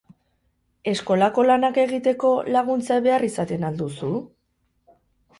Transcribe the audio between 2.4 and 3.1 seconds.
laguntza